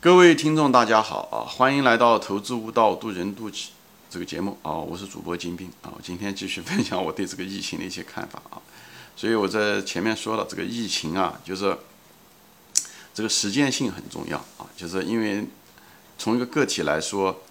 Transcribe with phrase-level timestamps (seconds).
[0.00, 1.44] 各位听众，大家好啊！
[1.46, 3.66] 欢迎来到《投资悟道，渡人渡己》
[4.08, 4.72] 这个节目啊！
[4.72, 5.92] 我是主播金兵啊！
[5.94, 8.60] 我今天继续分享我对这个疫情的一些看法啊！
[9.14, 11.76] 所以我在前面说了，这个疫情啊，就是
[13.12, 14.66] 这个实践性很重要啊！
[14.76, 15.46] 就是因为
[16.18, 17.42] 从一个个体来说，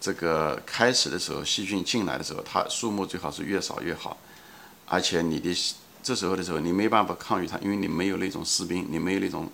[0.00, 4.16] 这个开始的时候，细菌进来的时候，它数目最好是越少越好，
[4.86, 5.54] 而且你的
[6.02, 9.50] 这时候的时候，你没办法抗御它，因为你没有那种士兵，你没有那种。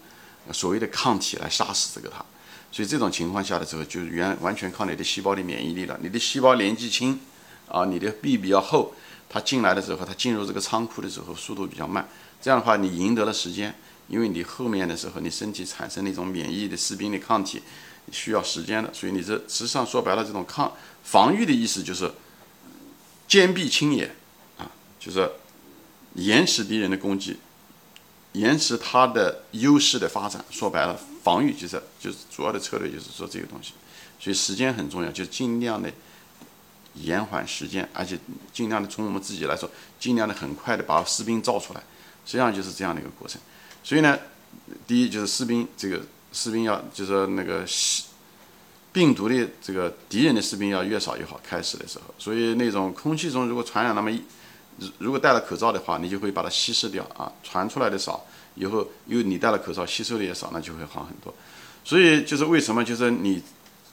[0.53, 2.25] 所谓的抗体来杀死这个它，
[2.73, 5.99] 所以这种情况下的时候，就原完全靠你的细胞的免疫力了。
[6.03, 7.21] 你的细胞年纪轻，
[7.69, 8.95] 啊，你的壁比较厚，
[9.29, 12.09] 它进来的时候，它进入这个仓库的时候速度比较慢。
[12.41, 13.75] 这样的话，你赢得了时间，
[14.09, 17.63] 因为你后面的时候，你身体产生那种免疫的士兵的抗体
[18.11, 18.93] 需要时间的。
[18.95, 20.73] 所以你这实际上说白了，这种抗
[21.05, 22.11] 防御的意思就是
[23.29, 24.15] 坚壁清野，
[24.59, 25.31] 啊，就是
[26.15, 27.37] 延迟敌人的攻击。
[28.33, 33.73] 延迟它的优势的发展，说白了，防御就是就是主要的策略，就是说这个东西，
[34.21, 35.91] 所以时间很重要，就尽量的
[36.95, 38.17] 延缓时间，而且
[38.53, 41.81] 尽量的从我们自己来说，尽量的很快的把士兵造出来，
[42.25, 43.41] 实际上就是这样的一个过程。
[43.83, 44.17] 所以呢，
[44.87, 46.01] 第一就是士兵，这个
[46.33, 47.67] 士兵要就是说那个
[48.93, 54.23] 病毒的这个敌人的士兵要越少越好，开始的时候，所以那种空气中如果传染那么一。
[54.99, 61.35] 如果戴了口罩的话，你就会把它稀释掉啊，传出来的少，以后又你戴了口罩吸收的也少，那就会好很多。
[61.85, 63.43] 所以就是为什么就是你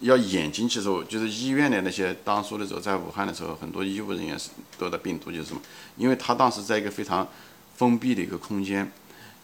[0.02, 5.62] 要眼睛其实就是医院的那些当初的时候在武汉的时候，很多医务人员是得的病毒就是什么？
[5.96, 7.28] 因为他当时在一个非常
[7.76, 8.92] 封闭的一个空间，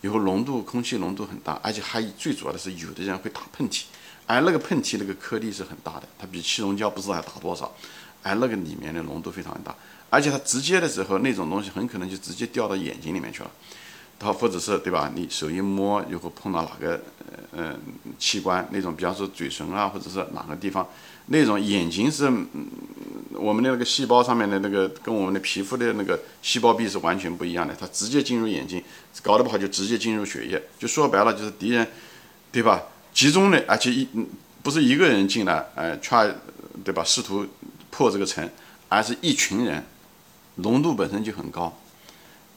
[0.02, 3.83] 以后浓度空气浓度很大，而且还最主要的是有的人会打喷嚏，
[4.27, 7.73] 而那个喷嚏那个颗粒是很大的，它比气溶胶不知道还大多少，
[8.21, 9.75] 而那个里面的浓度非常大。
[10.14, 13.50] 而且它直接的时候，那种东西很可能就直接掉到眼睛里面去了，
[14.20, 15.11] 它或者是对吧？
[15.16, 17.02] 你手一摸，以后碰到哪个
[17.52, 17.75] 呃
[18.20, 20.88] 器官，那种比方说嘴唇啊，或者是哪个地方，
[21.25, 22.25] 那种眼睛是
[23.31, 28.83] 我们的那个细胞上面的那个跟我们的皮肤的那个细胞壁是完全不一样的，它直接进入眼睛，
[29.23, 31.88] 搞得不好就直接进入血液，就说白了就是敌人，
[32.52, 32.83] 对吧？
[33.11, 34.08] 集中的，而且一
[34.61, 36.32] 不是一个人进来，哎，try
[36.83, 37.04] 对吧？
[37.04, 37.48] 试图
[37.89, 38.48] 破这个城，
[38.89, 39.83] 而是一群人。
[40.55, 41.75] 浓度本身就很高，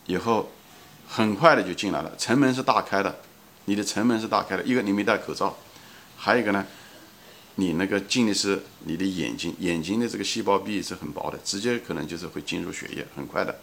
[0.05, 0.51] 以后
[1.09, 2.15] 很快的就进来了。
[2.19, 3.21] 城门是大开的，
[3.65, 4.63] 你的城门是大开的。
[4.65, 5.57] 一个你没戴口罩，
[6.17, 6.67] 还有一个呢，
[7.55, 13.59] 你那个进的是你的眼睛，眼睛的这个细胞壁是很薄的，直接可能就是会进入血液，很快的。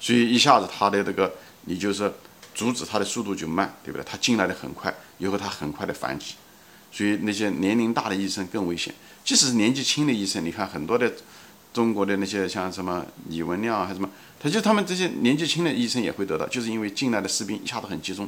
[0.00, 1.32] 所以一下子它的这个
[1.66, 2.12] 你就是
[2.54, 4.04] 阻止它的速度就慢，对不对？
[4.04, 6.34] 它进来的很快，以后它很快的反击。
[6.90, 8.92] 所以那些年龄大的医生更危险，
[9.24, 11.12] 即使是年纪轻的医生，你看很多的。
[11.76, 14.08] 中国的那些像什么李文亮还是什么，
[14.40, 18.26] 他就他们这些年纪轻的医生也会得到，就是因为进来的士兵一下子很集中，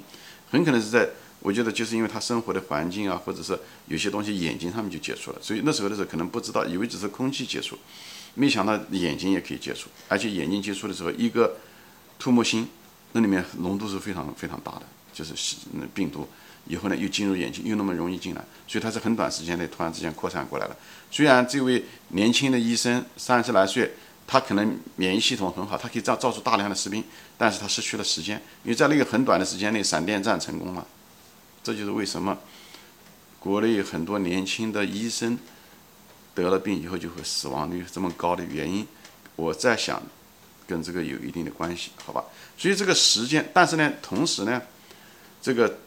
[0.50, 1.08] 很可能是在
[1.40, 7.78] 我觉得就是因为他生活的环境啊，或者是有些东西眼睛上面就接触了，所以那时候的时候可能不知道，以为只是空气接触，
[8.34, 11.56] 没想到眼睛也可以接触，而且眼睛接触的时候，一个
[12.20, 12.68] 唾沫星
[13.12, 14.82] 那里面浓度是非常非常大的，
[15.12, 15.34] 就是
[15.94, 16.28] 病毒。
[16.66, 20.76] 以后呢，又进入眼睛，又那么容易进来，所以它是很短时间内突然之间扩散过来了。
[21.10, 23.90] 虽然这位年轻的医生三十来岁，
[24.26, 27.02] 他可能免疫系统很好，他可以造造出大量的士兵，
[27.38, 30.86] 但是他失去了时间，因为在那个很短的时间内，闪电战成功了。
[31.62, 32.36] 这就是为什么
[33.38, 35.38] 国内很多年轻的医生
[36.34, 38.86] 得了病以后就会死亡率这么高的原因。
[39.36, 40.02] 我在想，
[40.68, 42.22] 跟这个有一定的关系，好吧？
[42.56, 44.62] 所以这个时间，但是呢，同时呢，
[45.42, 45.78] 这个。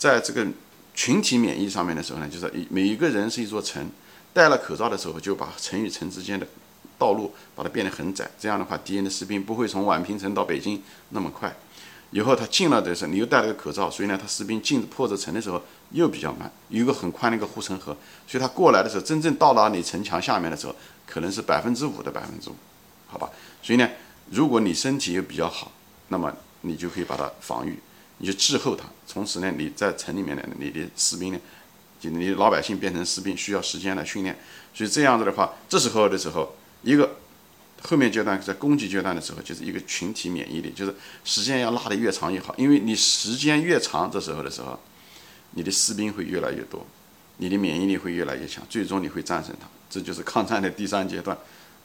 [0.00, 0.46] 在这个
[0.94, 3.86] 群体免疫上面的时候呢，就是每一个人是一座城，
[4.32, 6.46] 戴了口罩的时候，就把城与城之间的
[6.98, 8.26] 道路把它变得很窄。
[8.38, 11.54] 这样的话，敌人的士兵不会从宛平城到北京那么快。
[12.12, 17.94] 以后他进了的时候，你又戴了个口罩，所以呢，他士兵进破这城的时候又比较慢，有一个很宽的一个护城河，
[18.26, 20.74] 所以他过来的时候，真正到达你城墙下面的时候，
[21.06, 22.56] 可能是百分之五的百分之五，
[23.06, 23.28] 好吧？
[23.62, 23.86] 所以呢，
[24.30, 25.70] 如果你身体又比较好，
[26.08, 27.78] 那么你就可以把它防御。
[28.22, 31.40] 你就滞后它，同时呢，你在城里面呢，你的士兵呢，
[31.98, 34.38] 就你老百姓变成士兵，需要时间来训练，
[34.74, 37.16] 所以这样子的话，这时候的时候，一个
[37.80, 40.94] 后面阶段在攻击阶段的时候，就是一个群体免疫力，就是
[41.24, 44.78] 时间要拉得越长越好，因为你时间越长，这时候的时候，
[45.52, 46.86] 你的士兵会越来越多，
[47.38, 51.34] 你的免疫力会越来越强，最终你会战胜它，这就是抗战的第三阶段，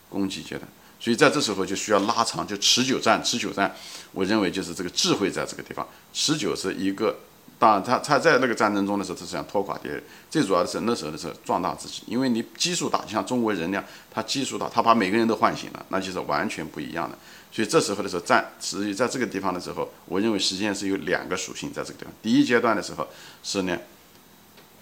[0.09, 0.67] 攻击阶段。
[0.99, 3.75] 所以在这时候就需要拉长，就持久战，持久战，
[4.11, 5.87] 我认为就是这个智慧在这个地方。
[6.13, 7.15] 持久是一个，
[7.59, 10.01] 当然他他在那个战争中的时候，他是想拖垮敌人。
[10.29, 17.17] 最主要的是那时候的时候壮大自己，因为你基数大，像中国人那样，他基数大，他把每个人都唤醒了，那就是完全不一样的。
[17.51, 22.13] 所以这时候的时候战，实际在这个地方的时候，我认为实际上是有两个属性在这个地方。
[22.21, 23.07] 第一阶段的时候
[23.43, 23.77] 是呢，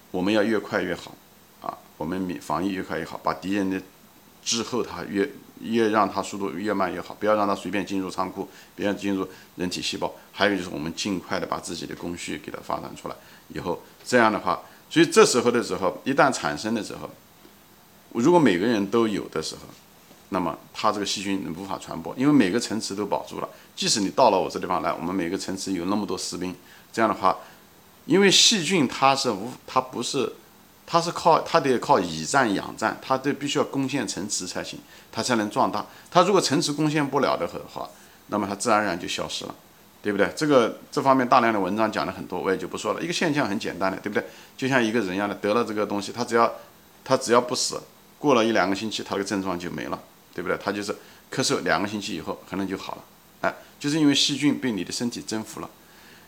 [0.09, 1.15] 我们要越快越好
[1.61, 3.79] 啊，我们防疫越快越好，把敌人的
[4.43, 5.29] 滞后他越
[5.63, 10.13] 越让它速度越慢越好，不要让它随便进入仓库，不要进入人体细胞。
[10.31, 13.15] 还有就是我们尽快的把自己的工序给它发展出来，
[13.49, 17.09] 以后这样的话，所以这时候的时候，一旦产生的时候，
[18.13, 19.61] 如果每个人都有的时候。
[20.29, 23.47] 那么它这个细菌无法传播，因为每个层次都保住了。
[23.75, 26.55] 即使你到了我这地方来，我们每个层次有那么多士兵，
[26.91, 27.37] 这样的话，
[28.07, 30.33] 因为细菌它是无，它不是，
[30.85, 34.79] 它是靠它得靠以战养战，它得必须要攻陷城池才行，
[35.11, 35.85] 它才能壮大。
[36.11, 37.89] 它如果城池攻陷不了的话，
[38.27, 39.55] 那么它自然而然就消失了，
[40.01, 40.31] 对不对？
[40.35, 43.01] 这个这方面大量的文章讲了很多，我也就不说了。
[43.01, 44.25] 一个现象很简单的，对不对？
[44.55, 46.51] 就像一个人一样的，得了这个东西，他只要
[47.03, 47.81] 他只要不死，
[48.19, 49.99] 过了一两个星期，他的症状就没了。
[50.35, 50.57] 对不对？
[50.57, 50.91] 他就是
[51.31, 53.03] 咳嗽两个星期以后可能就好了，
[53.41, 55.69] 哎，就是因为细菌被你的身体征服了。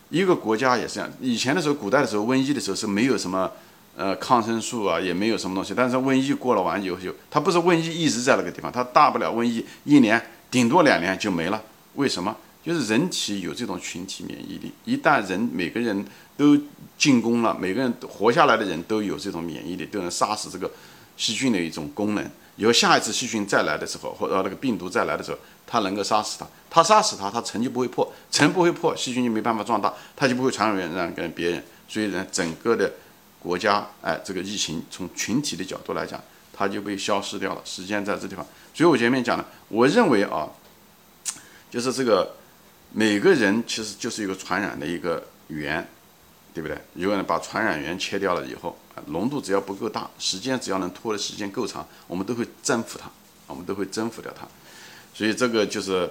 [0.10, 3.52] 一个国家也是这样，以前的时候，古代的时候，瘟疫的时候是没有什么
[3.96, 5.74] 呃抗生素啊，也没有什么东西。
[5.76, 11.62] 但是瘟疫过了完以后，就它不是瘟疫一直在那个地方，它大不了瘟疫一年顶多两年就没了。
[11.96, 12.36] 为什么？
[12.64, 16.04] 就是人体有这种群体免疫力，一旦人每个人
[16.36, 16.58] 都
[16.98, 20.72] 进攻了，每个人活下来的人都有这种免疫力，都能杀死这个
[21.16, 22.28] 细菌的一种功能。
[22.56, 25.38] 以后下一次细菌再来的时候，或者那个病毒再来的时候，
[25.68, 31.64] 它能够杀死它，它杀死它，它层就不会破，层不会破，细菌就没办法壮大，它就不会传染让给别人。
[31.88, 32.92] 所以呢，整个的
[33.46, 36.22] 国家，哎，这个疫情从群体的角度来讲，
[36.52, 37.62] 它就被消失掉了。
[37.64, 40.50] 时间在这地方，所以我前面讲的，我认为啊，
[41.70, 42.36] 就是这个
[42.92, 45.88] 每个人其实就是一个传染的一个源，
[46.54, 46.78] 对不对？
[46.96, 48.78] 如果呢把传染源切掉了以后。
[49.08, 53.12] 浓度只要不够大，时间只要能拖的时间够长，我们都会征服它，
[53.46, 54.48] 我们都会征服掉它。
[55.14, 56.10] 所以这个就是，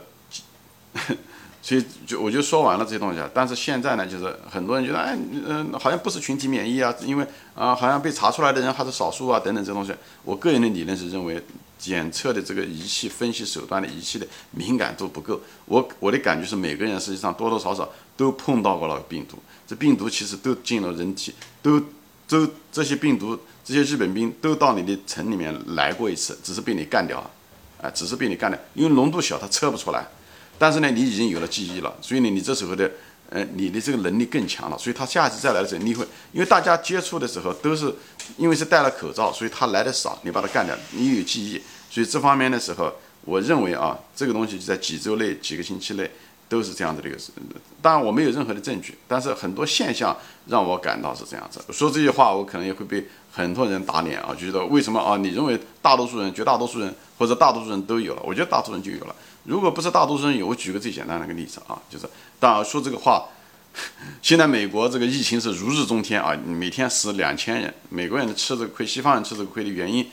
[1.65, 3.31] 所以就我就说完了这些东西啊。
[3.33, 5.17] 但是现在呢，就是很多人觉得，哎，
[5.47, 9.95] 嗯，好像不是群体免疫啊，因为啊，好像被查出来的人还是少数啊，等等这东西。
[10.25, 11.43] 我个人的理论是认为，
[11.79, 15.41] 检测的这个仪器、分析手段的仪器的敏感度不够。
[15.65, 21.33] 我我的感觉是，每个人实际上多多少少都碰到过那个病毒，这病毒其实都进了人体，
[21.63, 21.83] 都。
[22.27, 27.31] 都这些病毒，这些日本兵都到你的城里面来过一次，只是被你干掉了，
[27.83, 30.07] 啊，只是被你干掉，因为浓度小，它测不出来。
[30.59, 32.91] 但是呢，你已经有了记忆了，所以呢，你这时候的，
[33.31, 34.79] 呃，你的这个能力更强了。
[34.79, 37.93] 所以他下一次再来的时候，你会，因为大家接触的时候都是，
[38.37, 41.61] 因为是戴了口罩，所以他来的少，你把他干掉，你有记忆，
[41.91, 42.93] 所以这方面的时候，
[43.23, 46.11] 我认为啊，这个东西就在几周内、几个星期内。
[46.49, 47.33] 都是这样子的一个事，
[47.81, 51.61] 当然我没有任何的证据，但是很多现象让我感到是这样子。
[51.73, 55.17] 说这句话，我可能也会被很多人打脸啊，就觉得为什么啊？
[55.17, 58.23] 你认为大多数人、绝大多数人或者大多数人都有了？
[58.25, 59.15] 我觉得大多数人就有了。
[59.45, 62.09] 如果不是大多数人有，我举个最简单的一个例子啊，就是
[62.39, 63.27] 当然说这个话，
[64.23, 70.09] 现在美国这个疫情是如日中天啊，每天死两千人，美国人吃这个亏，西方人吃这个亏的原因，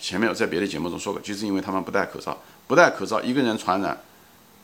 [0.00, 2.36] 前面我在别的节目中说过，就是因为他们不戴口罩，
[2.66, 3.98] 不戴口罩，一个人传染。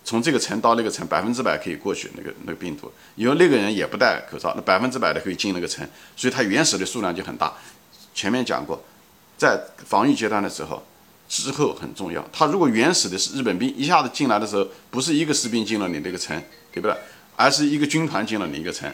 [0.04, 7.52] 从这个层到那个层，百分之百可以过去那个那个病毒，因为那个人也不戴口罩，那百分之百的可以进那个层，所以它原始的数量就很大。
[8.12, 8.84] 前面讲过，
[9.38, 10.84] 在防御阶段的时候，
[11.28, 12.22] 之后很重要。
[12.32, 16.36] 他如果原始的是日本兵一下子进来的时候，不是一个士兵进了你那个城，
[16.72, 16.96] 对不对？
[17.36, 18.92] 而是一个军团进了你一个城，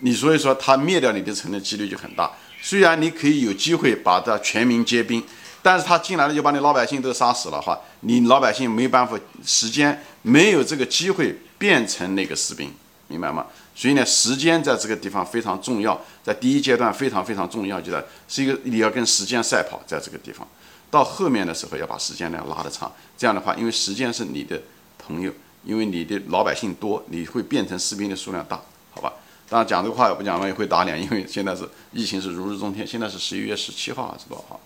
[0.00, 2.30] 你所以说他灭掉你的城的几率就很大。
[2.60, 5.22] 虽然你可以有机会把它全民皆兵。
[5.62, 12.72] 但是他进来了就把你老百姓都杀死了话，你老百姓没办法，时间没有这个机会变成那个士兵，
[13.08, 13.46] 明白吗？
[13.74, 20.46] 所以呢，时间在这个地方非常重要，在第一阶段非常非常重要，就在是一个你要跟时间赛跑，在这个地方，
[20.90, 24.60] 到后面的时候要把时间呢拉得长，这样的话，因为时间是你的
[24.98, 25.32] 朋友，
[25.64, 28.60] 因为你的老百姓多，你会变成士兵的数量大，
[28.92, 29.12] 好吧？
[29.48, 34.60] 当然讲这个话也不讲了也会打脸，因为现在是疫情是如日中天，现在是十一月十七号还是多少号？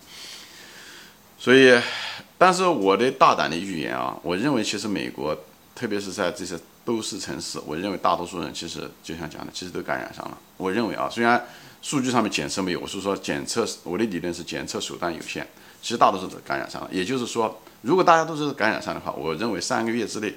[1.45, 1.79] 所以，
[2.39, 5.37] 但是我的大胆的预言啊，我认为其实美国，
[5.75, 10.35] 特别是在这些都市城市，我认为大多数人其实就像讲的，其实都感染上了。
[10.57, 11.45] 我认为啊，虽然
[11.83, 15.45] 数据上面检测没有，我是说检测，我的理论是检测手段有限，
[15.83, 16.89] 其实大多数都感染上了。
[16.91, 20.33] 也就是说，如果大家都是感染上的话，我认为三个月之内，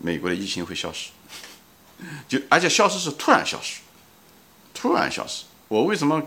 [0.00, 1.10] 美国的疫情会消失，
[2.28, 3.80] 就而且消失是突然消失，
[4.72, 5.46] 突然消失。
[5.66, 6.22] 我为什么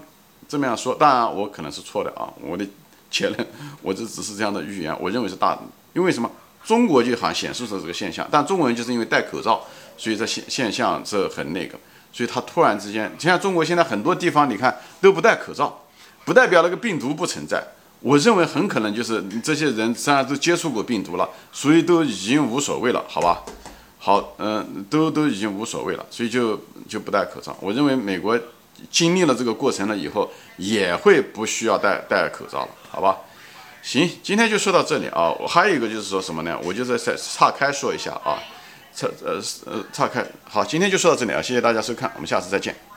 [0.50, 0.94] 这么样说？
[0.96, 2.68] 当然我可能是错的啊，我的。
[3.10, 3.48] 结论，
[3.82, 5.58] 我这只是这样的预言，我认为是大，
[5.94, 6.30] 因为什么？
[6.66, 9.66] 中国就好像显示出这个现象，但中国人就是因为戴口罩，
[9.98, 11.80] 所以这现现象是很那个，
[12.12, 15.86] 所以他突然之间，像中国现在很多地方，你看都不戴口罩，
[16.26, 17.64] 不代表那个病毒不存在。
[18.02, 23.42] 我认为很可能就是这些人虽然都接触过病毒了，所以都已经无所谓了，好吧？
[23.98, 27.56] 好，嗯，都都已经无所谓了，所以就就不戴口罩。
[27.62, 28.38] 我认为美国
[28.90, 33.18] 经历了这个过程了以后，也会不需要戴戴口罩了，好吧？
[33.82, 35.32] 行，今天就说到这里啊。
[35.40, 36.60] 我还有一个就是说什么呢？
[36.64, 38.38] 我就在在岔开说一下啊，
[38.94, 40.26] 岔呃呃岔开。
[40.44, 42.89] 好，今天就说到这里啊，谢谢大家收看，我们下次再见。